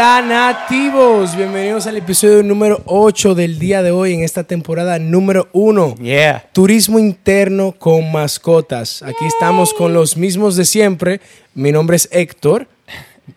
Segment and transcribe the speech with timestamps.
[0.00, 5.50] Hola nativos, bienvenidos al episodio número 8 del día de hoy en esta temporada número
[5.52, 5.96] 1.
[5.96, 6.48] Yeah.
[6.54, 9.02] Turismo interno con mascotas.
[9.02, 11.20] Aquí estamos con los mismos de siempre.
[11.52, 12.66] Mi nombre es Héctor,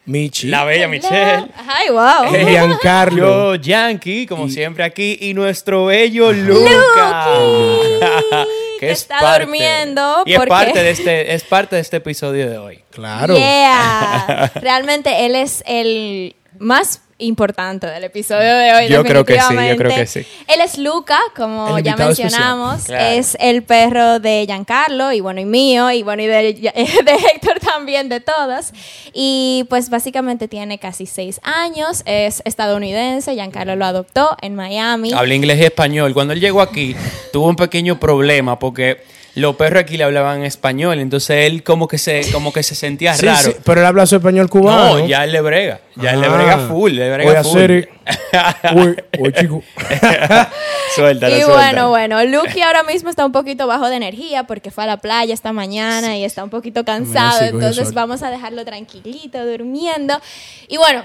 [0.05, 1.49] Michi, La bella Michelle.
[1.67, 2.33] Ay, wow.
[2.33, 3.55] y Giancarlo.
[3.55, 7.27] Yo, Yankee, como siempre aquí, y nuestro bello Luca.
[8.79, 12.79] que está durmiendo Y es parte, de este, es parte de este episodio de hoy.
[12.89, 13.35] Claro.
[13.35, 14.49] Yeah.
[14.61, 18.87] Realmente él es el más importante del episodio de hoy.
[18.89, 20.25] Yo creo que sí, yo creo que sí.
[20.47, 22.83] Él es Luca, como El ya mencionamos.
[22.85, 23.05] Claro.
[23.05, 27.59] Es el perro de Giancarlo y bueno, y mío, y bueno, y de, de Héctor
[27.59, 28.73] también, de todas.
[29.13, 35.13] Y pues básicamente tiene casi seis años, es estadounidense, Giancarlo lo adoptó en Miami.
[35.13, 36.13] Habla inglés y español.
[36.13, 36.95] Cuando él llegó aquí,
[37.31, 39.03] tuvo un pequeño problema porque
[39.35, 40.99] los perros aquí le hablaban español.
[40.99, 43.51] Entonces él como que se, como que se sentía Sí, raro.
[43.51, 44.99] sí, pero él habla su español cubano.
[44.99, 45.79] No, ya él le brega.
[45.95, 46.35] Ya él le Ah.
[46.35, 46.91] brega full.
[46.91, 47.57] Le brega Voy a full.
[47.59, 47.89] hacer-
[48.75, 49.63] Uy, uy, chico.
[50.95, 51.89] suéltalo, Y suéltalo.
[51.89, 54.97] bueno, bueno, Lucky ahora mismo está un poquito bajo de energía porque fue a la
[54.97, 60.19] playa esta mañana y está un poquito cansado, entonces vamos a dejarlo tranquilito, durmiendo.
[60.67, 61.03] Y bueno,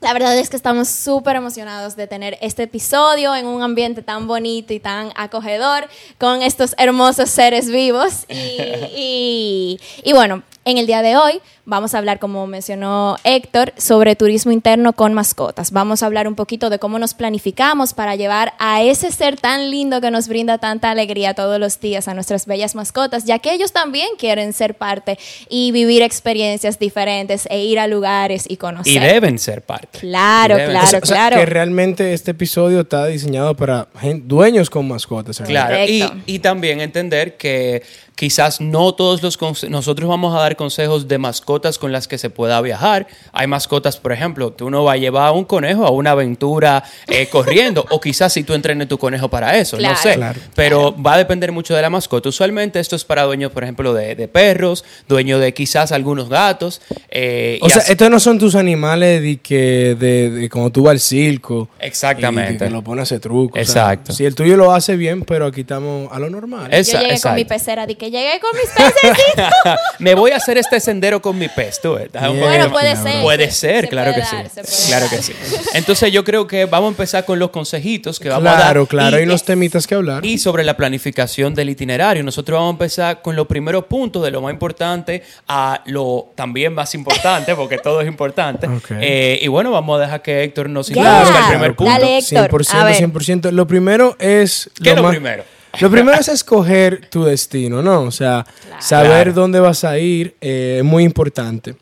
[0.00, 4.26] la verdad es que estamos súper emocionados de tener este episodio en un ambiente tan
[4.28, 8.24] bonito y tan acogedor con estos hermosos seres vivos.
[8.28, 14.16] Y, y- bueno, en el día de hoy vamos a hablar, como mencionó Héctor, sobre
[14.16, 15.70] turismo interno con mascotas.
[15.70, 19.70] Vamos a hablar un poquito de cómo nos planificamos para llevar a ese ser tan
[19.70, 23.52] lindo que nos brinda tanta alegría todos los días a nuestras bellas mascotas, ya que
[23.52, 28.92] ellos también quieren ser parte y vivir experiencias diferentes e ir a lugares y conocer.
[28.92, 30.00] Y deben ser parte.
[30.00, 31.36] Claro, deben claro, ser- O sea, claro.
[31.38, 33.86] que realmente este episodio está diseñado para
[34.24, 35.38] dueños con mascotas.
[35.38, 35.68] ¿verdad?
[35.68, 36.22] Claro, y, Correcto.
[36.26, 37.82] y también entender que
[38.16, 39.38] quizás no todos los
[39.68, 43.06] nosotros vamos a dar consejos de mascotas con las que se pueda viajar.
[43.32, 46.82] Hay mascotas, por ejemplo, que uno va a llevar a un conejo a una aventura
[47.08, 49.94] eh, corriendo, o quizás si tú entrenes tu conejo para eso, Claro.
[49.94, 50.14] no sé.
[50.14, 50.40] Claro.
[50.54, 52.28] Pero va a depender mucho de la mascota.
[52.30, 56.80] Usualmente esto es para dueños, por ejemplo, de, de perros, dueños de quizás algunos gatos.
[57.10, 60.84] eh, O sea, así- estos no son tus animales de que de, de como tú
[60.84, 61.68] vas al circo.
[61.78, 62.64] Exactamente.
[62.64, 63.60] Y que lo pones a hacer trucos.
[63.60, 64.12] Exacto.
[64.12, 66.72] si el tuyo lo hace bien, pero aquí estamos a lo normal.
[66.72, 67.28] Es- Yo llegué Exacto.
[67.28, 69.50] con mi pecera, di que llegué con mis pececitos.
[69.98, 71.96] Me voy a hacer este sendero con mi pez, tú.
[72.12, 73.22] poco- Bueno, puede ser.
[73.22, 74.88] Puede se- ser, se claro puede que dar, sí.
[74.88, 75.16] Claro dar.
[75.16, 75.32] que sí.
[75.74, 78.60] Entonces yo creo que vamos a empezar con los consejitos que vamos a dar.
[78.62, 79.16] Claro, claro.
[79.16, 80.24] Y- Hay unos temitas que hablar.
[80.24, 82.22] Y sobre la planificación del itinerario.
[82.22, 86.74] Nosotros vamos a empezar con los primeros puntos de lo más importante a lo también
[86.74, 88.66] más importante, porque todo es importante.
[88.76, 88.90] Ok.
[89.00, 91.02] Eh, y bueno, vamos a dejar que Héctor nos Yeah.
[91.20, 91.92] introduzca el primer punto.
[91.92, 92.50] Dale, Héctor.
[92.50, 92.96] 100%, A ver.
[92.96, 93.50] 100%.
[93.52, 94.70] Lo primero es...
[94.82, 95.44] ¿Qué es lo primero?
[95.80, 98.02] Lo primero es escoger tu destino, ¿no?
[98.02, 98.46] O sea,
[98.80, 99.32] saber Claro.
[99.32, 101.74] dónde vas a ir eh, es muy importante.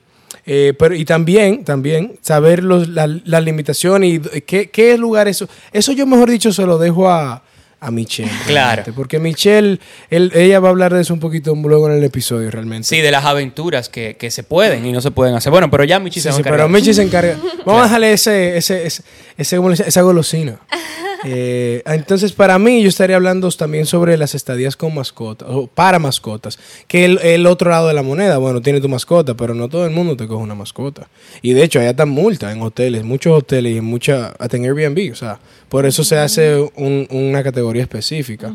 [0.47, 5.49] Eh, pero, y también, también saber los, la- las limitaciones y qué, qué lugar eso.
[5.73, 7.43] Eso yo, mejor dicho, se lo dejo a,
[7.81, 8.31] a Michelle.
[8.47, 8.83] Claro.
[8.95, 9.79] Porque Michelle,
[10.11, 12.87] él- ella va a hablar de eso un poquito luego en el episodio, realmente.
[12.89, 15.51] Sí, de las aventuras que, que se pueden y no se pueden hacer.
[15.51, 16.59] Bueno, pero ya Michi Sí, se sí, encargar.
[16.61, 17.39] pero Michi se encarga.
[17.65, 19.03] Vamos a dejarle ese, ese, ese,
[19.39, 20.59] ese- esa golosina.
[21.25, 25.99] Eh, entonces, para mí, yo estaría hablando también sobre las estadías con mascotas, o para
[25.99, 29.69] mascotas, que el, el otro lado de la moneda, bueno, tiene tu mascota, pero no
[29.69, 31.09] todo el mundo te coge una mascota.
[31.43, 34.65] Y de hecho, hay hasta multas en hoteles, muchos hoteles y en mucha, hasta en
[34.65, 38.53] Airbnb, o sea, por eso se hace un- una categoría específica.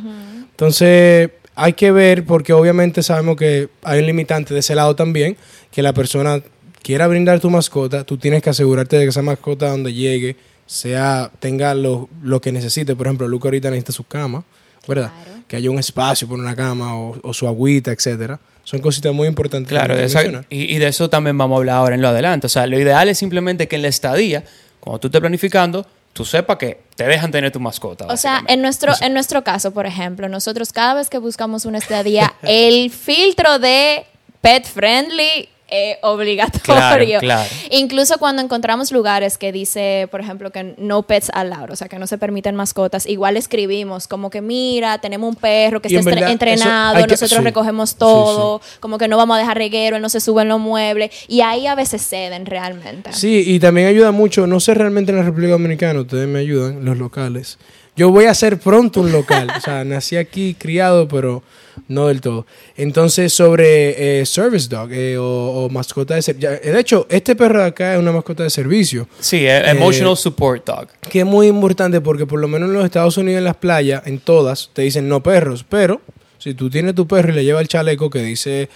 [0.52, 5.38] Entonces, hay que ver, porque obviamente sabemos que hay un limitante de ese lado también,
[5.72, 6.42] que la persona
[6.82, 10.36] quiera brindar tu mascota, tú tienes que asegurarte de que esa mascota donde llegue
[10.72, 12.96] sea tenga lo, lo que necesite.
[12.96, 14.44] Por ejemplo, Luca ahorita necesita su cama,
[14.88, 15.12] ¿verdad?
[15.24, 15.42] Claro.
[15.48, 18.40] Que haya un espacio por una cama o, o su agüita, etcétera.
[18.64, 19.68] Son cositas muy importantes.
[19.70, 22.46] Claro, de esa- y, y de eso también vamos a hablar ahora en lo adelante.
[22.46, 24.44] O sea, lo ideal es simplemente que en la estadía,
[24.80, 28.06] cuando tú estés planificando, tú sepas que te dejan tener tu mascota.
[28.06, 31.80] O sea, en nuestro, en nuestro caso, por ejemplo, nosotros cada vez que buscamos una
[31.80, 34.06] estadía, el filtro de
[34.42, 36.64] pet friendly eh, obligatorio.
[36.64, 37.50] Claro, claro.
[37.72, 42.00] Incluso cuando encontramos lugares que dice, por ejemplo, que no pets allowed, o sea, que
[42.00, 46.10] no se permiten mascotas, igual escribimos como que mira, tenemos un perro que Y está
[46.10, 47.44] verdad, entrenado, que- nosotros sí.
[47.44, 50.48] recogemos Sí, todo, como que no vamos a dejar reguero, él no se sube en
[50.50, 53.12] los muebles, y ahí a veces ceden realmente.
[53.14, 56.84] Sí, y también ayuda mucho, no sé realmente en la República Dominicana, ustedes me ayudan,
[56.86, 57.58] los locales.
[58.00, 61.44] Yo voy a hacer pronto un local, o sea, nací aquí criado, pero
[61.90, 62.46] no del todo.
[62.78, 66.50] Entonces, sobre eh, Service Dog eh, o, o mascota de servicio.
[66.50, 70.66] De hecho, este perro de acá es una mascota de servicio, Sí, eh, emotional support
[70.66, 70.88] dog.
[71.10, 74.02] que es muy importante porque por lo menos en los Estados Unidos, en las playas,
[74.08, 76.00] en todas, te dicen no perros, pero
[76.40, 78.70] Si tú tienes tu perro y le lleva el chaleco que dice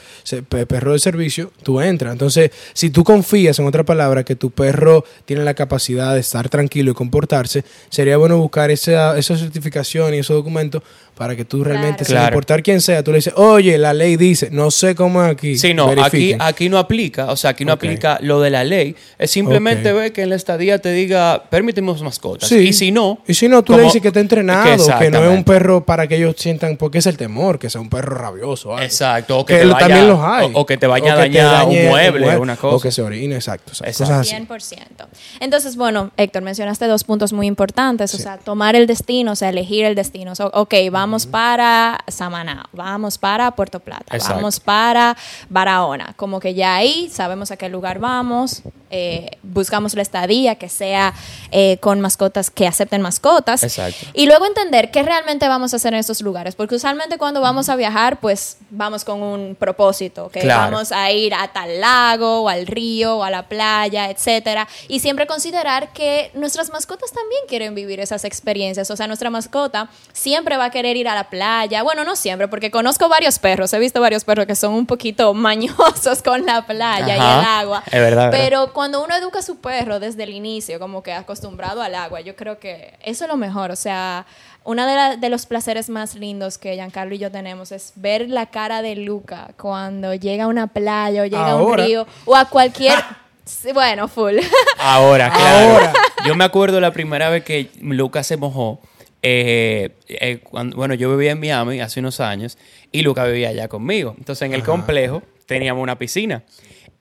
[0.68, 2.12] perro de servicio, tú entras.
[2.12, 6.50] Entonces, si tú confías, en otra palabra, que tu perro tiene la capacidad de estar
[6.50, 10.84] tranquilo y comportarse, sería bueno buscar esa, esa certificación y esos documentos
[11.18, 12.06] para que tú realmente, Claro.
[12.08, 12.34] sin Claro.
[12.34, 15.58] importar quién sea, tú le dices, oye, la ley dice, no sé cómo es aquí.
[15.58, 16.42] Sí, no, aquí, verifiquen".
[16.42, 18.96] aquí no aplica, o sea, aquí no aplica lo de la ley.
[19.20, 19.98] Es simplemente Ok.
[20.00, 22.50] ver que en la estadía te diga, permitimos mascotas.
[22.50, 22.58] Sí.
[22.58, 23.20] Y si no...
[23.28, 24.64] Y si no, tú le dices que está entrenado,
[25.00, 27.80] que, no es un perro para que ellos sientan, porque es el temor, que sea
[27.82, 28.70] un perro rabioso.
[28.70, 28.84] o algo.
[28.86, 30.52] Exacto, o que, Que te lo- vaya, también los hay.
[30.54, 32.76] O, o que te vaya O a dañar un mueble, mueble, una cosa.
[32.76, 33.72] O que se orine, exacto.
[33.72, 34.14] o sea, Exacto.
[34.16, 34.36] Cosas así.
[34.36, 35.08] 100%.
[35.40, 39.50] Entonces, bueno, Héctor, mencionaste dos puntos muy importantes, o sea, tomar el destino, o sea,
[39.50, 40.36] elegir el destino.
[40.36, 44.36] So, ok, vamos para Samaná, vamos para Puerto Plata, Exacto.
[44.36, 45.16] vamos para
[45.50, 46.14] Barahona.
[46.16, 51.14] Como que ya ahí sabemos a qué lugar vamos, eh, buscamos la estadía que sea
[51.52, 53.64] eh, con mascotas, que acepten mascotas.
[53.64, 54.06] Exacto.
[54.14, 57.70] Y luego entender qué realmente vamos a hacer en estos lugares, porque usualmente cuando vamos
[57.70, 60.72] a viajar, pues vamos con un propósito, que Claro.
[60.72, 65.00] vamos a ir a tal lago o al río o a la playa, etcétera, y
[65.00, 70.56] siempre considerar que nuestras mascotas también quieren vivir esas experiencias, o sea, nuestra mascota siempre
[70.58, 73.80] va a querer ir a la playa, bueno, no siempre, porque conozco varios perros, he
[73.80, 77.94] visto varios perros que son un poquito mañosos con la playa y el agua, Es
[77.94, 78.32] verdad, verdad.
[78.32, 82.22] pero cuando uno educa a su perro desde el inicio, como que acostumbrado al agua,
[82.22, 83.72] yo creo que eso es lo mejor.
[83.72, 84.26] O sea,
[84.64, 88.30] uno de, la- de los placeres más lindos que Giancarlo y yo tenemos es ver
[88.30, 92.36] la cara de Luca cuando llega a una playa o llega a un río o
[92.36, 92.94] a cualquier...
[93.46, 94.38] Sí, Bueno, full.
[94.80, 95.74] Ahora, claro.
[95.74, 95.94] Ahora.
[96.26, 98.80] Yo me acuerdo la primera vez que Lucas se mojó.
[99.24, 102.58] Eh, eh, cuando- bueno, yo vivía en Miami hace unos años
[102.92, 104.14] y Lucas vivía allá conmigo.
[104.18, 106.44] Entonces, en el complejo teníamos una piscina.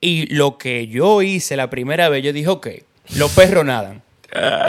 [0.01, 2.67] Y lo que yo hice la primera vez, yo dije, ok,
[3.15, 4.01] los perros nadan.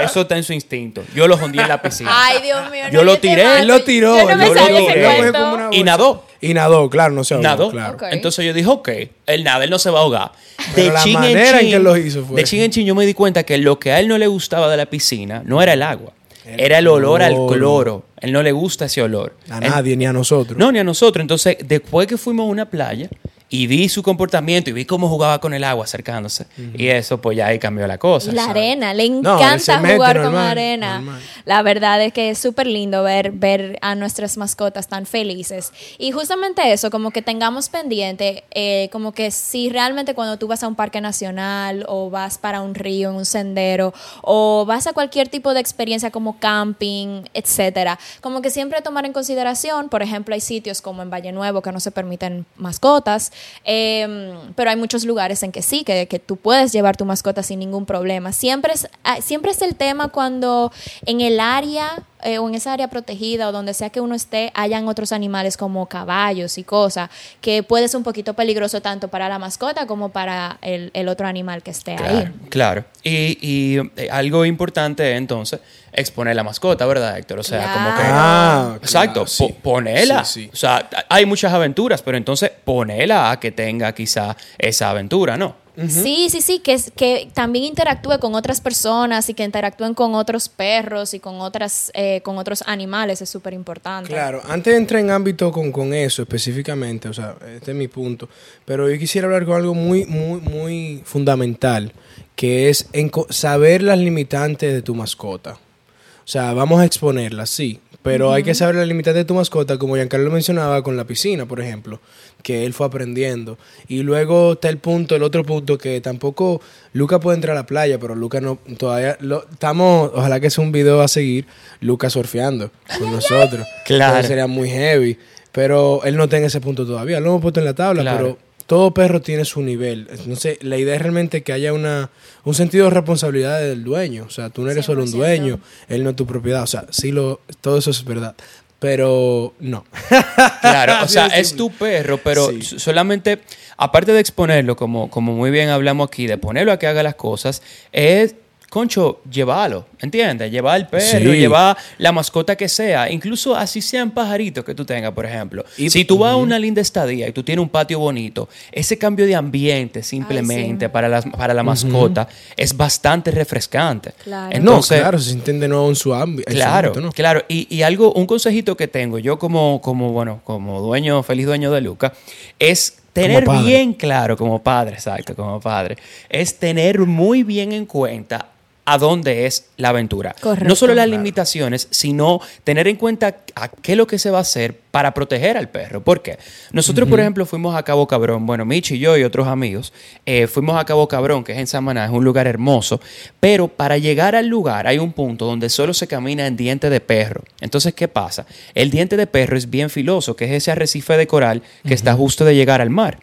[0.03, 1.03] Eso está en su instinto.
[1.15, 2.11] Yo los hundí en la piscina.
[2.13, 2.85] Ay, Dios mío.
[2.93, 3.61] Yo no, lo tiré.
[3.61, 4.15] Él lo tiró.
[4.19, 5.33] Yo no me yo lo sabía tiré.
[5.33, 6.27] Lo y nadó.
[6.43, 7.43] Y nadó, claro, no se ahogó.
[7.43, 7.71] Nadó.
[7.71, 7.97] Claro.
[8.11, 8.89] Entonces yo dije, ok,
[9.27, 10.33] él nada, él no se va a ahogar.
[10.75, 13.07] Pero la chin manera en que lo hizo fue- De chin en chin yo me
[13.07, 15.73] di cuenta que lo que a él no le gustaba de la piscina no era
[15.73, 16.13] el agua,
[16.45, 18.05] era el olor al cloro.
[18.21, 19.35] Él no le gusta ese olor.
[19.51, 20.59] A nadie, ni a nosotros.
[20.59, 21.21] no, ni a nosotros.
[21.21, 23.09] Entonces, después que fuimos a una playa
[23.51, 27.37] y vi su comportamiento y vi cómo jugaba con el agua acercándose, y eso pues
[27.37, 28.31] ya ahí cambió la cosa.
[28.31, 28.63] Y la ¿sabes?
[28.63, 30.95] arena, le encanta jugar con normal, arena.
[30.97, 31.21] normal.
[31.45, 35.73] La verdad es que es súper lindo ver, ver a nuestras mascotas tan felices.
[35.99, 40.63] Y justamente eso, como que tengamos pendiente, eh, como que si realmente cuando tú vas
[40.63, 43.93] a un parque nacional o vas para un río, en un sendero,
[44.23, 49.13] o vas a cualquier tipo de experiencia como camping, etcétera, como que siempre tomar en
[49.13, 53.33] consideración, por ejemplo, hay sitios como en Valle Nuevo que no se permiten mascotas,
[53.65, 57.43] eh, pero hay muchos lugares en que sí, que, que tú puedes llevar tu mascota
[57.43, 58.33] sin ningún problema.
[58.33, 60.73] Siempre es, ah, siempre es el tema cuando
[61.07, 64.51] en el área eh, o en esa área protegida o donde sea que uno esté,
[64.55, 67.11] hayan otros animales como caballos y cosas,
[67.41, 71.27] que puede ser un poquito peligroso tanto para la mascota como para el, el otro
[71.27, 72.33] animal que esté Claro, ahí.
[72.49, 72.85] claro.
[73.03, 75.61] Y, y, eh, algo importante entonces,
[75.93, 77.39] exponer la mascota, ¿verdad, Héctor?
[77.39, 78.01] O sea, como que...
[78.03, 78.15] Claro.
[78.17, 79.47] Ah, Exacto, claro, sí.
[79.47, 80.25] po- ponela.
[80.25, 80.51] Sí, sí.
[80.53, 85.63] O sea, hay muchas aventuras, pero entonces ponela a que tenga quizá esa aventura, ¿no?
[85.89, 90.15] Sí, sí, sí, que, es- que también interactúe con otras personas y que interactúen con
[90.15, 94.09] otros perros y con, otras, eh, con otros animales es súper importante.
[94.09, 97.89] Claro, antes de entrar en ámbito con, con eso específicamente, o sea, este es mi
[97.89, 98.29] punto,
[98.65, 101.93] pero yo quisiera hablar con algo muy, muy, muy fundamental,
[102.37, 102.87] que es
[103.31, 105.55] saber las limitantes de tu mascota.
[105.55, 109.79] O sea, vamos a exponerlas, sí, pero hay que saber las limitantes de tu mascota,
[109.79, 112.01] como Giancarlo mencionaba con la piscina, por ejemplo,
[112.43, 113.57] que él fue aprendiendo.
[113.89, 116.61] Y luego está el punto, el otro punto, que tampoco
[116.93, 120.63] Luca puede entrar a la playa, pero Luca no, todavía, lo, estamos, ojalá que sea
[120.63, 121.47] un video a seguir,
[121.81, 123.67] Luca surfeando con nosotros.
[123.87, 124.11] Claro.
[124.17, 125.19] Entonces sería muy heavy,
[125.51, 128.19] pero él no está en ese punto todavía, lo hemos puesto en la tabla, Claro.
[128.19, 130.09] pero todo perro tiene su nivel.
[130.11, 132.11] Entonces, la idea es realmente que haya una,
[132.45, 134.25] un sentido de responsabilidad del dueño.
[134.27, 135.13] O sea, tú no eres solo un 100%.
[135.17, 136.63] dueño, él no es tu propiedad.
[136.63, 138.35] O sea, sí, lo, todo eso es verdad.
[138.79, 139.85] Pero no.
[140.61, 142.79] Claro, o sea, es tu perro, pero Sí.
[142.79, 143.41] solamente,
[143.77, 147.15] aparte de exponerlo, como, como muy bien hablamos aquí, de ponerlo a que haga las
[147.15, 148.35] cosas, es,
[148.75, 150.51] concho, llévalo, ¿entiendes?
[150.51, 151.39] Llevar al perro, Sí.
[151.39, 155.65] llevar la mascota que sea, incluso así sean pajaritos que tú tengas, por ejemplo.
[155.79, 158.99] Y- si tú vas a una linda estadía y tú tienes un patio bonito, ese
[158.99, 160.91] cambio de ambiente simplemente sí.
[160.93, 162.27] para, las, para la mascota
[162.57, 164.11] es bastante refrescante.
[164.25, 164.51] Claro.
[164.55, 167.13] Entonces, no, claro, se sienten de nuevo en su ámbi- en su Claro, ámbito, ¿no?
[167.13, 167.45] claro.
[167.49, 171.71] Y, y algo, un consejito que tengo yo como, como, bueno, como dueño, feliz dueño
[171.71, 172.13] de Luca,
[172.59, 175.97] es tener bien claro, como padre, exacto, como padre,
[176.29, 178.49] es tener muy bien en cuenta
[178.85, 180.35] a dónde es la aventura.
[180.41, 180.69] Correcto.
[180.69, 184.39] No solo las limitaciones, sino tener en cuenta a qué es lo que se va
[184.39, 186.03] a hacer para proteger al perro.
[186.03, 186.39] ¿Por qué?
[186.73, 189.93] Nosotros, por ejemplo, fuimos a Cabo Cabrón, bueno, Michi y yo y otros amigos,
[190.27, 193.01] eh, fuimos a Cabo Cabrón, que es en Samaná, es un lugar hermoso,
[193.41, 197.01] pero para llegar al lugar hay un punto donde solo se camina en diente de
[197.01, 197.43] perro.
[197.61, 198.47] Entonces, ¿qué pasa?
[198.75, 202.15] El diente de perro es bien filoso, que es ese arrecife de coral que está
[202.15, 203.19] justo de llegar al mar.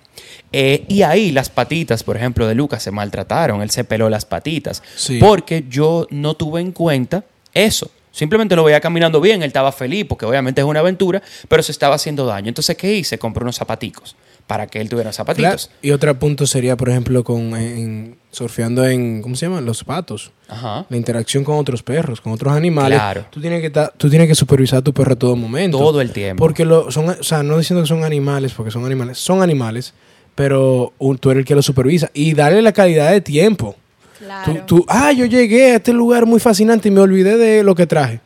[0.52, 4.26] Eh, y ahí las patitas, por ejemplo, de Lucas se maltrataron, él se peló las
[4.26, 5.18] patitas, Sí.
[5.20, 7.90] porque yo no tuve en cuenta eso.
[8.12, 11.72] Simplemente lo veía caminando bien, él estaba feliz, porque obviamente es una aventura, pero se
[11.72, 12.50] estaba haciendo daño.
[12.50, 13.18] Entonces, ¿qué hice?
[13.18, 14.16] Compré unos zapaticos
[14.48, 15.16] para que él tuviera Claro.
[15.16, 15.70] zapatitos.
[15.82, 19.64] Y otro punto sería, por ejemplo, con en- surfeando en, ¿cómo se llaman?
[19.66, 20.32] Los patos.
[20.50, 20.86] Ajá.
[20.90, 22.98] La interacción con otros perros, con otros animales.
[23.00, 23.26] Claro.
[23.30, 25.78] Tú tienes que ta- tú tienes que supervisar a tu perro a todo momento.
[25.78, 26.42] Todo el tiempo.
[26.44, 29.94] Porque lo, son, o sea, no diciendo que son animales, porque son animales, son animales,
[30.36, 32.10] pero un- tú eres el que lo supervisa.
[32.14, 33.76] Y darle la calidad de tiempo.
[34.22, 34.54] Claro.
[34.66, 37.74] Tú, tú, ah, yo llegué a este lugar muy fascinante y me olvidé de lo
[37.76, 38.20] que traje.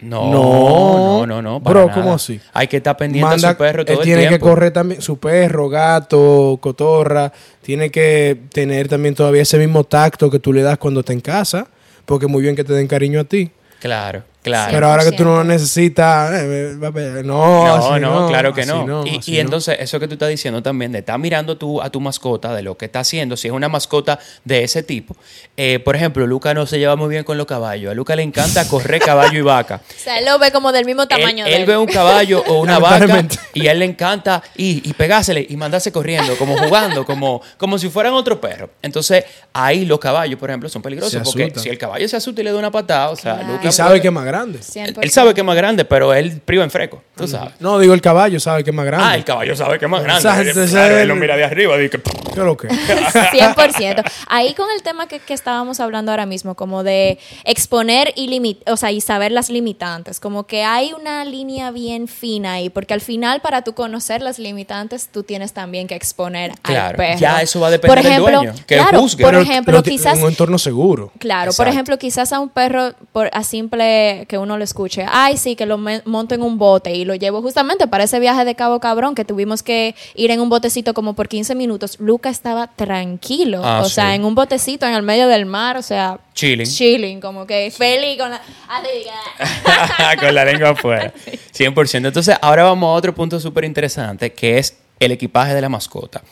[0.00, 1.18] No, No.
[1.24, 1.62] no, no, no.
[1.62, 2.02] para Bro, nada.
[2.02, 2.40] ¿cómo así?
[2.52, 4.46] Hay que estar pendiente Manda- a su perro todo él el tiene tiempo.
[4.46, 7.32] que correr también su perro, gato, cotorra,
[7.62, 11.20] tiene que tener también todavía ese mismo tacto que tú le das cuando está en
[11.20, 11.68] casa,
[12.04, 13.50] porque muy bien que te den cariño a ti.
[13.80, 14.72] Claro, claro.
[14.72, 15.46] Pero ahora que tú no lo 100%.
[15.46, 16.76] necesitas, eh,
[17.24, 19.04] no, No, así no, claro que no.
[19.06, 22.54] y entonces, eso que tú estás diciendo también, de estar mirando tú a tu mascota,
[22.54, 25.16] de lo que está haciendo, si es una mascota de ese tipo.
[25.56, 27.90] Eh, por ejemplo, Luca no se lleva muy bien con los caballos.
[27.90, 29.80] A Luca le encanta correr caballo y vaca.
[30.02, 31.66] O sea, él lo ve como del mismo Él, tamaño de él él.
[31.66, 35.56] ve un caballo o una vaca y a él le encanta y, y pegársele y
[35.56, 38.70] mandarse corriendo, como jugando, como, como si fueran otro perro.
[38.82, 42.44] Entonces, ahí los caballos, por ejemplo, son peligrosos porque si el caballo se asusta y
[42.44, 43.52] le da una patada, o sea, Claro.
[43.52, 44.58] Luca Y sabe puede- que es más grande.
[44.60, 44.98] 100%.
[45.02, 47.54] él sabe que es más grande, pero él priva en freco, tú sabes.
[47.60, 49.06] No, digo el caballo sabe que es más grande.
[49.08, 50.28] Ah, el caballo sabe que es más grande.
[50.28, 52.68] Exacto, Él- claro, lo mira de arriba y dice, ¿Qué es lo que?
[52.68, 54.02] 100%.
[54.28, 58.68] Ahí con el tema que, que estábamos hablando ahora mismo, como de exponer y limit,
[58.68, 62.94] o sea, y saber las limitantes, como que hay una línea bien fina ahí, porque
[62.94, 67.18] al final para tú conocer las limitantes, tú tienes también que exponer al Claro, perro.
[67.18, 69.24] ya eso va a depender por del ejemplo, dueño, que claro, juzgue.
[69.24, 71.12] por ejemplo, Pero quizás en un entorno seguro.
[71.18, 71.56] Claro, Exacto.
[71.64, 75.56] por ejemplo, quizás a un perro, por a simple que uno lo escuche, ay, sí,
[75.56, 78.80] que lo monto en un bote y lo llevo justamente para ese viaje de Cabo
[78.80, 81.98] Cabrón, que tuvimos que ir en un botecito como por 15 minutos.
[82.00, 85.82] Luca estaba tranquilo, Ah, o sea, en un botecito en el medio del mar, o
[85.82, 86.66] sea, Chilling.
[86.66, 88.40] chilling, como que feliz con la...
[88.68, 91.12] así Con la lengua afuera.
[91.52, 92.06] 100%.
[92.06, 96.22] Entonces, ahora vamos a otro punto súper interesante, que es el equipaje de la mascota.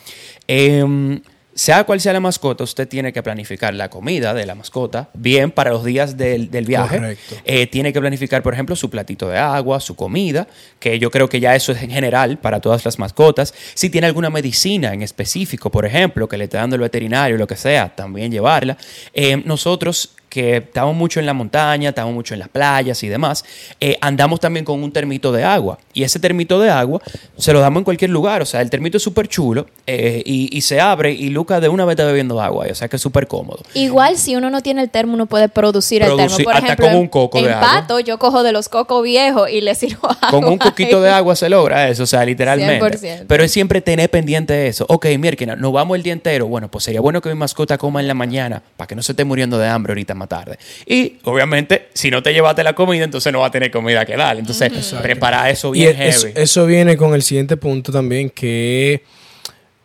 [0.47, 1.21] Em,
[1.61, 5.51] sea cual sea la mascota, usted tiene que planificar la comida de la mascota bien
[5.51, 6.97] para los días del, del viaje.
[6.97, 7.37] Correcto.
[7.45, 10.49] Eh, tiene que planificar, por ejemplo, su platito de agua, su comida,
[10.79, 13.53] que yo creo que ya eso es en general para todas las mascotas.
[13.75, 17.47] Si tiene alguna medicina en específico, por ejemplo, que le esté dando el veterinario, lo
[17.47, 18.79] que sea, también llevarla.
[19.13, 23.45] Eh, nosotros que estamos mucho en la montaña, estamos mucho en las playas y demás,
[23.81, 25.79] eh, andamos también con un termito de agua.
[25.93, 27.03] Y ese termito de agua
[27.37, 28.41] se lo damos en cualquier lugar.
[28.41, 31.69] O sea, el termito es súper chulo eh, y, y se abre y Luca de
[31.69, 32.67] una vez está bebiendo agua.
[32.71, 33.61] O sea, que es súper cómodo.
[33.75, 36.37] Igual si uno no tiene el termo, uno puede producir, el termo.
[36.45, 37.69] Por hasta ejemplo, como en- un coco en de agua.
[37.73, 40.19] pato, yo cojo de los cocos viejos y le sirvo agua.
[40.31, 42.99] Con un poquito de agua se logra eso, o sea, literalmente.
[42.99, 43.25] 100%.
[43.27, 44.87] Pero es siempre tener pendiente eso.
[44.89, 46.47] Ok, mira, nos vamos el día entero.
[46.47, 49.11] Bueno, pues sería bueno que mi mascota coma en la mañana para que no se
[49.13, 50.59] esté muriendo de hambre ahorita más tarde.
[50.87, 54.17] Y obviamente, si no te llevaste la comida, entonces no va a tener comida que
[54.17, 54.39] dar.
[54.39, 54.71] Entonces,
[55.03, 56.41] prepara eso bien es- eso, heavy.
[56.43, 59.03] eso viene con el siguiente punto también, que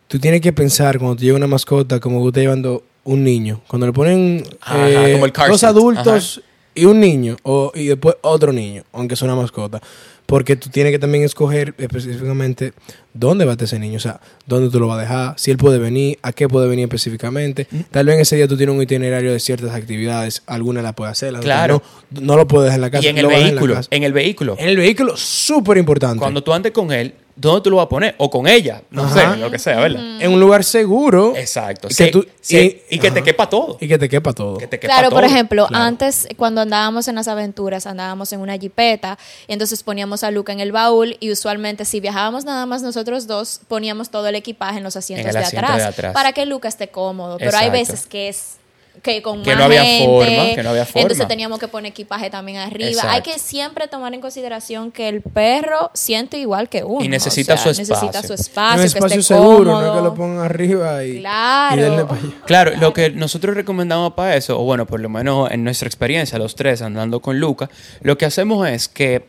[0.08, 3.60] tú tienes que pensar cuando te llega una mascota como que estás llevando un niño.
[3.66, 6.40] Cuando le ponen Ajá, eh, como el car dos adultos
[6.74, 9.80] y un niño, o, y después otro niño, aunque es una mascota.
[10.26, 12.72] Porque tú tienes que también escoger específicamente
[13.14, 15.50] dónde va a estar ese niño, o sea, dónde tú lo vas a dejar, si
[15.50, 17.66] él puede venir, a qué puede venir específicamente.
[17.70, 17.80] Mm.
[17.90, 21.12] Tal vez en ese día tú tienes un itinerario de ciertas actividades, algunas las puedes
[21.12, 21.82] hacer, las Claro.
[22.10, 23.06] no, no lo puedes dejar en la casa.
[23.06, 23.88] Y en el en vehículo, casa.
[23.92, 24.56] en el vehículo.
[24.58, 26.18] En el vehículo, súper importante.
[26.18, 28.14] Cuando tú andes con él, ¿dónde tú lo vas a poner?
[28.18, 29.32] O con ella, no Ajá.
[29.34, 30.00] sé, lo que sea, ¿verdad?
[30.20, 31.34] en un lugar seguro.
[31.36, 31.86] Exacto.
[31.90, 33.76] Y Sí, que, tú- sí, y que te quepa todo.
[33.80, 34.56] Y que te quepa todo.
[34.58, 35.84] Que te quepa Claro, por ejemplo, Claro.
[35.84, 40.52] antes cuando andábamos en las aventuras, andábamos en una jipeta y entonces poníamos a Luca
[40.52, 44.78] en el baúl y usualmente si viajábamos nada más nosotros dos, poníamos todo el equipaje
[44.78, 46.12] en los asientos el de, asiento atrás, de atrás.
[46.14, 47.36] para que Luca esté cómodo.
[47.38, 48.56] Pero hay veces que es
[49.02, 51.02] que con Que más no había gente, forma, que no había forma.
[51.02, 52.88] Entonces teníamos que poner equipaje también arriba.
[52.90, 53.10] Exacto.
[53.10, 57.04] Hay que siempre tomar en consideración que el perro siente igual que uno.
[57.04, 58.26] Y necesita o sea, su Necesita espacio.
[58.28, 59.86] su un espacio, espacio que esté seguro, cómodo.
[59.86, 61.76] no que lo pongan arriba y, Claro.
[61.76, 62.24] y denle pa' allá.
[62.46, 66.38] Claro, lo que nosotros recomendamos para eso, o bueno, por lo menos en nuestra experiencia,
[66.38, 69.26] los tres andando con Luca, lo que hacemos es que,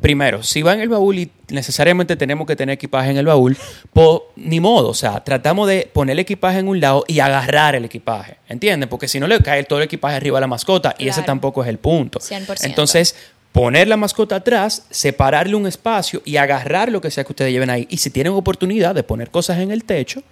[0.00, 3.56] primero, si va en el baúl y necesariamente tenemos que tener equipaje en el baúl,
[3.92, 7.74] pues ni modo, o sea, tratamos de poner el equipaje en un lado y agarrar
[7.74, 8.88] el equipaje, ¿entienden?
[8.88, 11.62] Porque si no le cae todo el equipaje arriba a la mascota y ese tampoco
[11.62, 12.18] es el punto.
[12.20, 12.64] 100%.
[12.64, 13.14] Entonces,
[13.52, 17.70] poner la mascota atrás, separarle un espacio y agarrar lo que sea que ustedes lleven
[17.70, 17.86] ahí.
[17.90, 20.22] Y si tienen oportunidad de poner cosas en el techo,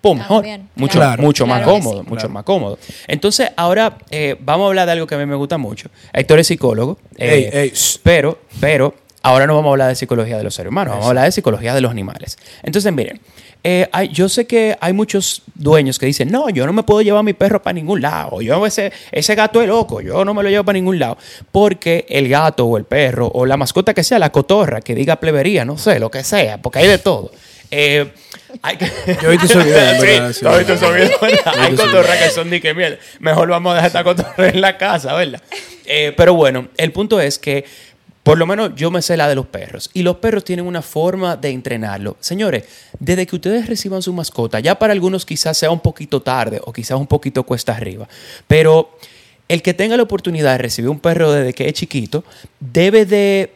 [0.00, 0.38] pues mejor.
[0.42, 1.22] También, mucho claro.
[1.22, 2.08] mucho más Claro cómodo, sí.
[2.08, 2.28] mucho Claro.
[2.30, 2.78] más cómodo.
[3.06, 5.90] Entonces, ahora eh, vamos a hablar de algo que a mí me gusta mucho.
[6.12, 6.98] Héctor es psicólogo.
[7.16, 10.92] Eh, ey, pero, pero, ahora no vamos a hablar de psicología de los seres humanos,
[10.92, 12.38] vamos a hablar de psicología de los animales.
[12.62, 13.20] Entonces, miren,
[13.64, 17.00] eh, hay- yo sé que hay muchos dueños que dicen, no, yo no me puedo
[17.02, 20.34] llevar a mi perro para ningún lado, yo ese, ese gato es loco, yo no
[20.34, 21.16] me lo llevo para ningún lado,
[21.52, 25.16] porque el gato o el perro o la mascota que sea, la cotorra, que diga
[25.16, 27.30] plebería, no sé, lo que sea, porque hay de todo.
[27.70, 28.12] Eh,
[28.60, 28.86] hay que-
[29.22, 30.40] Yo he visto esos videos, en Sí, verdad, sí.
[30.42, 31.54] ¿tú has visto esos videos, verdad?
[31.58, 32.98] Hay cotorras que son ni que mierda.
[33.20, 35.40] Mejor vamos a dejar esta cotorra en la casa, ¿verdad?
[35.86, 37.64] Eh, pero bueno, el punto es que
[38.22, 39.90] por lo menos yo me sé la de los perros.
[39.94, 42.16] Y los perros tienen una forma de entrenarlo.
[42.20, 42.64] Señores,
[42.98, 46.72] desde que ustedes reciban su mascota, ya para algunos quizás sea un poquito tarde o
[46.72, 48.08] quizás un poquito cuesta arriba,
[48.46, 48.96] pero
[49.48, 52.24] el que tenga la oportunidad de recibir un perro desde que es chiquito,
[52.60, 53.52] debe de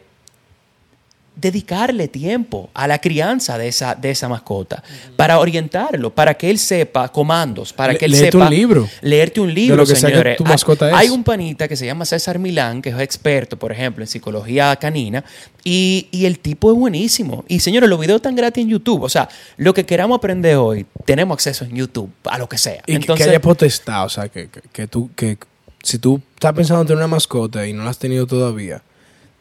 [1.39, 4.83] dedicarle tiempo a la crianza de esa, de esa mascota,
[5.15, 8.39] para orientarlo, para que él sepa comandos, para Le- que él sepa...
[8.45, 8.89] un libro.
[9.01, 10.37] Leerte un libro, lo que sea que señores.
[10.37, 10.95] tu Hay- mascota es.
[10.95, 14.75] Hay un panita que se llama César Milán, que es experto, por ejemplo, en psicología
[14.77, 15.23] canina,
[15.63, 17.45] y, y el tipo es buenísimo.
[17.47, 19.03] Y señores, los videos están gratis en YouTube.
[19.03, 22.81] O sea, lo que queramos aprender hoy, tenemos acceso en YouTube, a lo que sea.
[22.85, 25.37] Y que- Entonces, que haya potestad, o sea, que, que, que tú, que
[25.83, 28.81] si tú estás pensando en tener una mascota y no la has tenido todavía,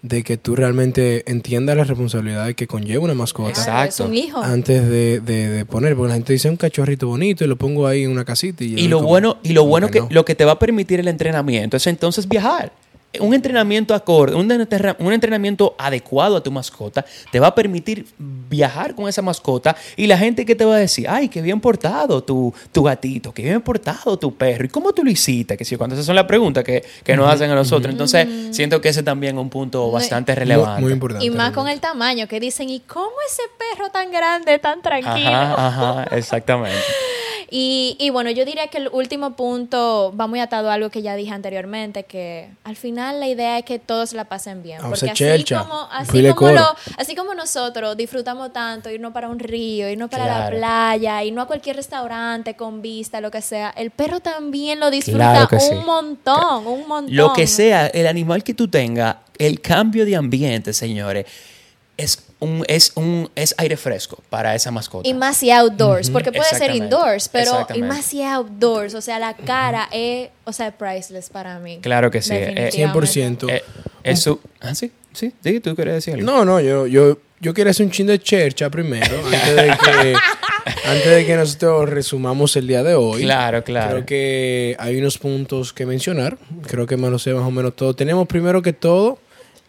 [0.08, 4.04] de que tú realmente entiendas la responsabilidad que conlleva una mascota es Exacto.
[4.06, 4.40] un hijo.
[4.40, 7.86] antes de, de- de poner, porque la gente dice un cachorrito bonito y lo pongo
[7.86, 10.08] ahí en una casita y, Y lo como- bueno, y lo bueno que, no.
[10.10, 12.72] lo que te va a permitir el entrenamiento es entonces viajar.
[13.18, 18.04] Un entrenamiento acorde, un, entrena- un entrenamiento adecuado a tu mascota te va a permitir
[18.18, 21.58] viajar con esa mascota y la gente que te va a decir, ay, qué bien
[21.60, 25.56] portado tu, tu gatito, qué bien portado tu perro, ¿y cómo tú lo hiciste?
[25.56, 27.90] Que si cuando esas son las preguntas que, que nos hacen a nosotros.
[27.90, 30.82] Entonces, siento que ese también es un punto bastante Muy- relevante.
[30.82, 31.24] Muy, importante.
[31.24, 35.28] Y más con el tamaño, que dicen, ¿y cómo ese perro tan grande, tan tranquilo?
[35.30, 35.66] Ajá,
[36.02, 36.76] ajá, exactamente.
[37.50, 41.02] Y, y bueno, yo diría que el último punto va muy atado a algo que
[41.02, 44.78] ya dije anteriormente, que al final la idea es que todos la pasen bien.
[44.82, 49.28] Vamos porque a así como, así, como lo- así como nosotros disfrutamos tanto, irnos para
[49.28, 53.70] un río, irnos para la playa, irnos a cualquier restaurante con vista, lo que sea,
[53.76, 55.74] el perro también lo disfruta Claro un sí.
[55.86, 57.14] montón, un montón.
[57.14, 61.26] Lo que sea, el animal que tú tengas, el cambio de ambiente, señores,
[61.96, 65.08] es un, es un es aire fresco para esa mascota.
[65.08, 69.18] Y más si outdoors, porque puede ser indoors, pero y más si outdoors, o sea,
[69.18, 71.78] la cara es, o sea, priceless para mí.
[71.80, 73.46] Claro que sí, eh, Definitivamente.
[73.46, 73.50] 100%.
[73.50, 73.62] Eh,
[74.04, 76.26] eso, ah, sí, sí, sí, tú querías decir algo.
[76.26, 80.14] No, no, yo, yo, yo quería hacer un chin de chercha primero, antes de que,
[80.84, 83.22] antes de que nosotros resumamos el día de hoy.
[83.22, 83.90] Claro, claro.
[83.90, 86.36] Creo que hay unos puntos que mencionar.
[86.66, 87.94] Creo que me lo sé más o menos todo.
[87.94, 89.18] Tenemos primero que todo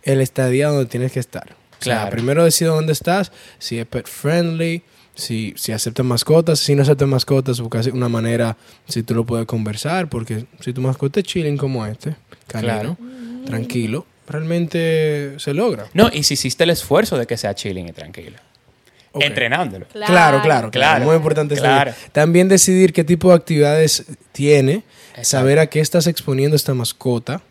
[0.03, 1.55] el estadía donde tienes que estar.
[1.79, 2.09] O sea, Claro.
[2.11, 4.81] primero decide dónde estás, si es pet friendly,
[5.15, 8.55] si, si aceptan mascotas, si no aceptan mascotas, busca una manera,
[8.87, 12.15] si tú lo puedes conversar, porque si tu mascota es chilling como este,
[12.47, 12.97] canino,
[13.45, 15.87] tranquilo, realmente se logra.
[15.93, 18.37] No, y si hiciste el esfuerzo de que sea chilling y tranquilo.
[19.13, 19.87] Entrenándolo.
[19.87, 20.05] Claro.
[20.13, 20.71] Claro, claro, claro.
[20.71, 21.05] Claro.
[21.05, 21.55] Muy importante.
[21.55, 21.91] Claro.
[22.11, 25.23] También decidir qué tipo de actividades tiene, Exacto.
[25.29, 27.41] saber a qué estás exponiendo esta mascota.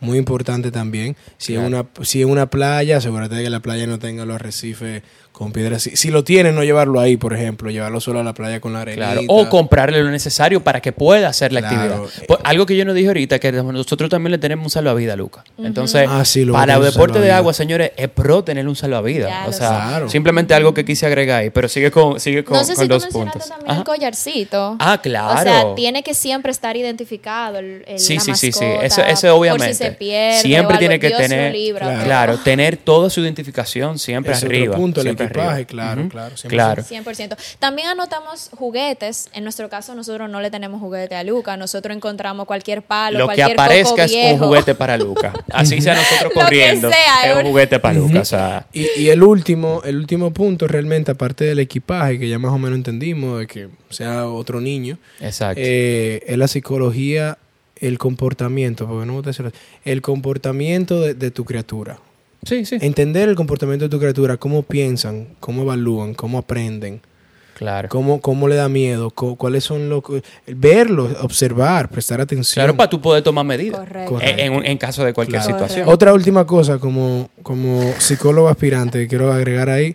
[0.00, 1.16] Muy importante también.
[1.36, 1.66] Si, Claro.
[1.68, 5.02] es una, si es una playa, asegúrate de que la playa no tenga los arrecifes
[5.40, 5.82] con piedras.
[5.84, 7.70] Si, si lo tiene, no llevarlo ahí, por ejemplo.
[7.70, 9.06] Llevarlo solo a la playa con la arena.
[9.12, 11.76] Claro, o comprarle lo necesario para que pueda hacer la Claro.
[12.04, 12.26] actividad.
[12.28, 15.42] Pues, algo que yo no dije ahorita, que nosotros también le tenemos un salvavidas, Luca.
[15.56, 19.30] Entonces, Ah, sí, lo para el deporte de agua, señores, es pro tener un salvavidas.
[19.30, 19.68] Ya O sea.
[19.70, 20.10] Claro.
[20.10, 22.88] simplemente algo que quise agregar ahí, pero sigue con, sigue con, no sé con si
[22.88, 23.48] tú dos mencionaste puntos.
[23.48, 24.76] también el collarcito.
[24.78, 25.40] Ah, claro.
[25.40, 28.64] O sea, tiene que siempre estar identificado el, el- Sí, la sí, sí, sí.
[28.82, 29.72] Eso, eso Por obviamente.
[29.72, 32.36] si se pierde siempre o tiene que Dios tener, libra, Claro.
[32.38, 34.76] tener toda su identificación siempre Ese otro arriba.
[34.76, 35.66] punto, el siempre equipaje, arriba.
[35.66, 36.10] claro, Ujú.
[36.10, 36.48] claro, 100%.
[36.48, 36.82] Claro.
[36.82, 37.36] 100%.
[37.58, 39.28] También anotamos juguetes.
[39.32, 41.56] En nuestro caso, nosotros no le tenemos juguete a Luca.
[41.56, 45.32] Nosotros encontramos cualquier palo, Lo que cualquier coco aparezca es un juguete para Luca.
[45.52, 46.90] Así sea nosotros Lo que corriendo.
[46.90, 48.20] sea, es un juguete para Luca.
[48.20, 52.38] O sea, Y, y el último, el último punto realmente, aparte del equipaje, que ya
[52.38, 55.60] más o menos entendimos, de que sea otro niño, exacto.
[55.64, 57.38] eh, es la psicología,
[57.76, 59.52] el comportamiento, porque no me gusta decirlo,
[59.84, 61.98] el comportamiento de, de tu criatura.
[62.44, 62.78] Sí, sí.
[62.80, 67.00] Entender el comportamiento de tu criatura, cómo piensan, cómo evalúan, cómo aprenden.
[67.54, 67.90] Claro.
[67.90, 69.10] ¿Cómo, cómo le da miedo?
[69.10, 70.02] ¿Cuáles son los...
[70.46, 72.62] Verlo, observar, prestar atención.
[72.64, 73.80] Claro, para tú poder tomar medidas.
[73.80, 74.18] Correcto.
[74.22, 75.58] En, en- en caso de cualquier Claro.
[75.58, 75.86] situación.
[75.86, 79.94] Otra última cosa, como, como psicólogo aspirante, que quiero agregar ahí,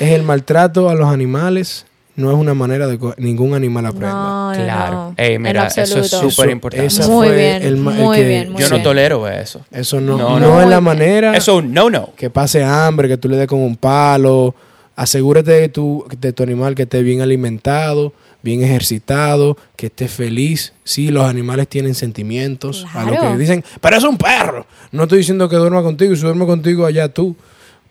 [0.00, 1.86] es el maltrato a los animales.
[2.16, 4.12] No es una manera de que ningún animal aprenda.
[4.12, 4.92] No, Claro.
[4.92, 5.14] no.
[5.16, 6.86] Ey, mira, eso es súper importante.
[6.86, 8.82] esa Muy fue bien, el muy que- bien, muy Yo no bien.
[8.82, 9.60] tolero eso.
[9.70, 10.60] Eso no, No, no, no.
[10.62, 12.10] es la manera Eso es un no, no.
[12.16, 14.54] que pase hambre, que tú le des con un palo.
[14.96, 20.74] Asegúrate de tu, de tu animal que esté bien alimentado, bien ejercitado, que esté feliz.
[20.84, 22.86] Sí, los animales tienen sentimientos.
[22.92, 24.66] A lo que dicen, pero es un perro.
[24.92, 27.34] No estoy diciendo que duerma contigo y si duerme contigo allá tú.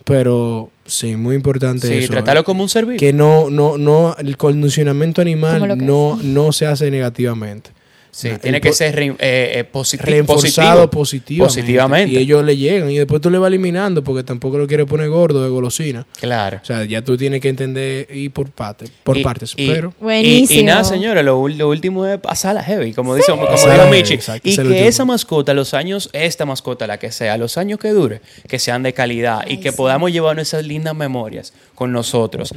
[0.04, 2.12] Pero sí, muy importante Sí, eso.
[2.12, 3.00] tratarlo eh, como un ser vivo.
[3.00, 7.72] que no, no, no, el condicionamiento animal no, no se hace negativamente.
[8.12, 11.46] Sí, El tiene que po- ser re- eh, eh, Reforzado positivo.
[11.46, 11.46] positivamente.
[11.46, 12.14] Positivamente.
[12.14, 15.10] Y ellos le llegan y después tú le vas eliminando porque tampoco lo quieres poner
[15.10, 16.06] gordo de golosina.
[16.20, 16.60] Claro.
[16.62, 19.54] O sea, ya tú tienes que entender y por partes, por Y- partes.
[19.56, 20.60] y- pero Y, Buenísimo.
[20.60, 24.16] y nada, señora, lo, último es pasarla heavy, como dice, como dijo Michi.
[24.16, 27.80] exacto, Y es que esa mascota, los años, esta mascota, la que sea, los años
[27.80, 29.78] que dure, que sean de calidad y que sí.
[29.78, 32.54] podamos llevar esas lindas memorias con nosotros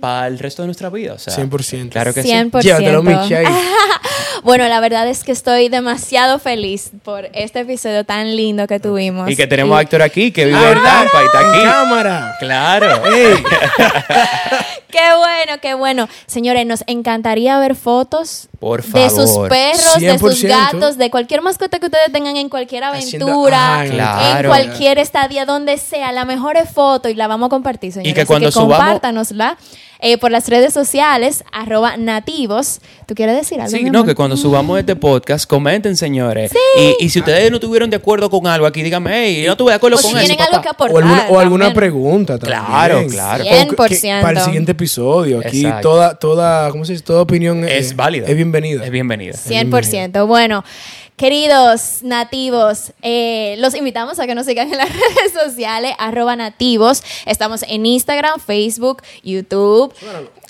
[0.00, 1.14] para el resto de nuestra vida.
[1.14, 1.90] O sea, 100%.
[1.92, 2.28] Claro que sí.
[2.28, 2.60] 100%.
[2.62, 3.46] llévatelo, Michi, ahí.
[4.48, 9.28] Bueno, la verdad es que estoy demasiado feliz por este episodio tan lindo que tuvimos.
[9.28, 11.02] Y que tenemos a Héctor aquí, que vive Ah, en ¿verdad?
[11.02, 11.62] Tampa y está En aquí.
[11.64, 12.36] cámara.
[12.38, 13.02] Claro.
[14.90, 16.08] Qué bueno, qué bueno.
[16.26, 19.48] Señores, nos encantaría ver fotos Por de sus favor.
[19.48, 20.48] perros, de sus 100%.
[20.48, 23.84] gatos, de cualquier mascota que ustedes tengan en cualquier Haciendo- aventura,
[24.40, 26.10] en cualquier estadía, donde sea.
[26.12, 28.14] La mejor foto y la vamos a compartir, señores.
[28.14, 29.56] que Así cuando subamos- compártanosla
[30.00, 32.80] eh, por las redes sociales, arroba nativos.
[33.06, 33.76] ¿Tú quieres decir algo?
[33.76, 36.52] Sí, no, que cuando subamos este podcast, comenten, señores.
[36.78, 39.52] Y, y si ustedes no estuvieron de acuerdo con algo aquí, díganme, hey, yo no
[39.52, 40.26] estuve de acuerdo O con si eso.
[40.26, 40.84] tienen algo que papá".
[40.84, 40.94] aportar.
[40.94, 41.74] o alguna, o alguna también.
[41.80, 42.60] pregunta también.
[42.64, 43.44] Claro, claro.
[43.44, 44.22] O que- 100%.
[44.22, 45.40] para el siguiente episodio.
[45.44, 45.88] Aquí Exacto.
[45.90, 47.04] toda, toda, ¿cómo se dice?
[47.04, 48.26] Toda opinión Es eh, válida.
[48.28, 48.84] Es bienvenida.
[48.84, 49.32] Es bienvenida.
[49.34, 50.26] 100%.
[50.26, 50.64] Bueno,
[51.16, 57.02] queridos nativos, eh, los invitamos a que nos sigan en las redes sociales, arroba nativos.
[57.26, 59.92] Estamos en Instagram, Facebook, YouTube.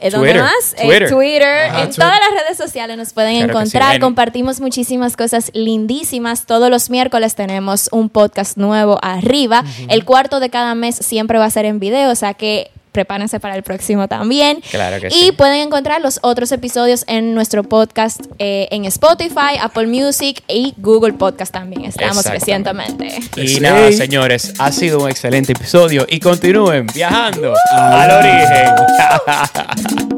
[0.01, 0.75] ¿Eh, ¿Dónde Twitter, más?
[0.79, 1.11] Eh, Twitter.
[1.11, 1.49] Twitter.
[1.71, 2.05] Ajá, en Twitter.
[2.05, 3.59] todas las redes sociales nos pueden Claro que sí.
[3.59, 3.95] encontrar.
[3.97, 6.47] En- Compartimos muchísimas cosas lindísimas.
[6.47, 9.65] Todos los miércoles tenemos un podcast nuevo arriba.
[9.89, 13.41] El cuarto de cada mes siempre va a ser en video, o sea que prepárense
[13.41, 14.61] para el próximo también.
[14.71, 15.33] Claro que y sí.
[15.33, 21.15] pueden encontrar los otros episodios en nuestro podcast eh, en Spotify, Apple Music y Google
[21.15, 21.85] Podcast también.
[21.85, 23.19] Estamos recientemente.
[23.37, 23.61] Y Sí.
[23.61, 30.09] nada, señores, ha sido un excelente episodio y continúen viajando al origen.